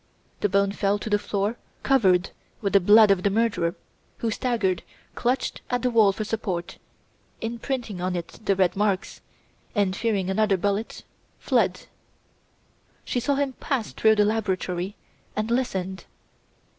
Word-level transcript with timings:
The 0.39 0.49
bone 0.49 0.71
fell 0.71 0.97
to 0.97 1.11
the 1.11 1.19
floor 1.19 1.57
covered 1.83 2.31
with 2.59 2.73
the 2.73 2.79
blood 2.79 3.11
of 3.11 3.21
the 3.21 3.29
murderer, 3.29 3.75
who 4.17 4.31
staggered, 4.31 4.81
clutched 5.13 5.61
at 5.69 5.83
the 5.83 5.91
wall 5.91 6.11
for 6.11 6.23
support 6.23 6.79
imprinting 7.39 8.01
on 8.01 8.15
it 8.15 8.39
the 8.43 8.55
red 8.55 8.75
marks 8.75 9.21
and, 9.75 9.95
fearing 9.95 10.27
another 10.27 10.57
bullet, 10.57 11.03
fled. 11.37 11.81
"She 13.05 13.19
saw 13.19 13.35
him 13.35 13.53
pass 13.59 13.93
through 13.93 14.15
the 14.15 14.25
laboratory, 14.25 14.95
and 15.35 15.51
listened. 15.51 16.05